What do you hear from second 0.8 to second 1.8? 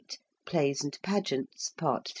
AND PAGEANTS.